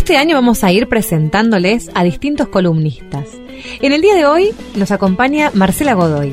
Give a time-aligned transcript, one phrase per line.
[0.00, 3.28] Este año vamos a ir presentándoles a distintos columnistas.
[3.82, 6.32] En el día de hoy nos acompaña Marcela Godoy.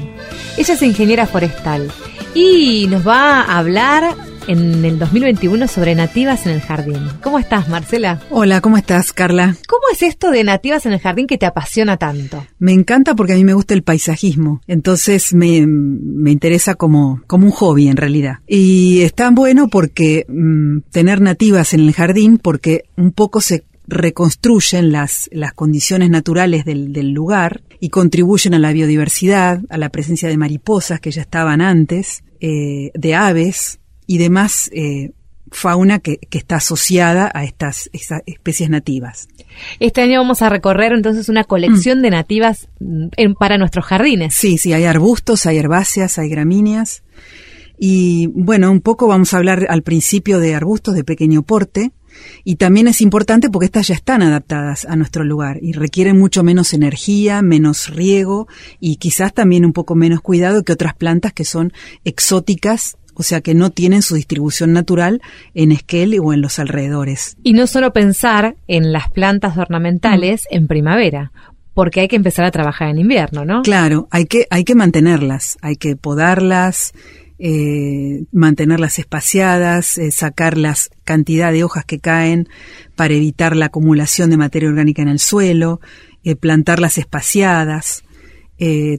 [0.57, 1.91] Ella es ingeniera forestal
[2.33, 4.15] y nos va a hablar
[4.47, 6.99] en el 2021 sobre nativas en el jardín.
[7.21, 8.21] ¿Cómo estás, Marcela?
[8.29, 9.55] Hola, ¿cómo estás, Carla?
[9.67, 12.45] ¿Cómo es esto de nativas en el jardín que te apasiona tanto?
[12.59, 17.45] Me encanta porque a mí me gusta el paisajismo, entonces me, me interesa como, como
[17.45, 18.39] un hobby en realidad.
[18.47, 23.65] Y es tan bueno porque mm, tener nativas en el jardín, porque un poco se
[23.87, 29.89] reconstruyen las, las condiciones naturales del, del, lugar y contribuyen a la biodiversidad, a la
[29.89, 35.11] presencia de mariposas que ya estaban antes, eh, de aves, y demás eh,
[35.51, 37.89] fauna que, que, está asociada a estas,
[38.25, 39.27] especies nativas.
[39.79, 42.01] Este año vamos a recorrer entonces una colección mm.
[42.01, 44.33] de nativas mm, en, para nuestros jardines.
[44.33, 47.03] Sí, sí, hay arbustos, hay herbáceas, hay gramíneas.
[47.79, 51.91] Y bueno, un poco vamos a hablar al principio de arbustos de pequeño porte.
[52.43, 56.41] Y también es importante porque estas ya están adaptadas a nuestro lugar y requieren mucho
[56.41, 58.47] menos energía, menos riego
[58.79, 61.73] y quizás también un poco menos cuidado que otras plantas que son
[62.05, 65.21] exóticas o sea que no tienen su distribución natural
[65.55, 67.35] en Esquel o en los alrededores.
[67.43, 70.55] Y no solo pensar en las plantas ornamentales mm.
[70.55, 71.31] en primavera,
[71.73, 73.63] porque hay que empezar a trabajar en invierno, ¿no?
[73.63, 76.93] Claro, hay que, hay que mantenerlas, hay que podarlas,
[77.39, 82.47] eh, mantenerlas espaciadas, eh, sacar la cantidad de hojas que caen
[82.95, 85.81] para evitar la acumulación de materia orgánica en el suelo,
[86.23, 88.03] eh, plantarlas espaciadas.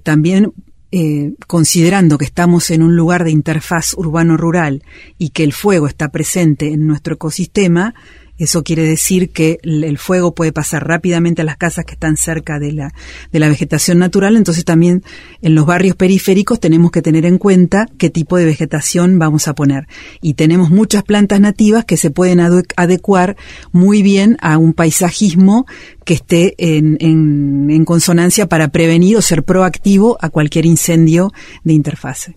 [0.04, 0.52] También
[0.90, 4.82] eh, considerando que estamos en un lugar de interfaz urbano-rural
[5.18, 7.94] y que el fuego está presente en nuestro ecosistema,
[8.38, 12.58] eso quiere decir que el fuego puede pasar rápidamente a las casas que están cerca
[12.58, 12.94] de la,
[13.32, 15.02] de la vegetación natural, entonces también
[15.42, 19.54] en los barrios periféricos tenemos que tener en cuenta qué tipo de vegetación vamos a
[19.54, 19.88] poner.
[20.20, 23.36] Y tenemos muchas plantas nativas que se pueden adecuar
[23.72, 25.66] muy bien a un paisajismo
[26.04, 31.32] que esté en, en, consonancia para prevenir o ser proactivo a cualquier incendio
[31.64, 32.36] de interfase.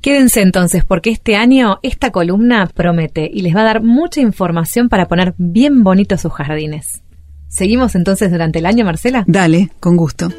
[0.00, 4.88] Quédense entonces porque este año esta columna promete y les va a dar mucha información
[4.88, 7.02] para poner bien bonitos sus jardines.
[7.48, 9.24] ¿Seguimos entonces durante el año, Marcela?
[9.26, 10.30] Dale, con gusto.